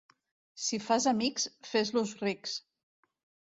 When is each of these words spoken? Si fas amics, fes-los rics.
Si 0.67 0.79
fas 0.85 1.05
amics, 1.11 1.47
fes-los 1.69 2.17
rics. 2.25 2.59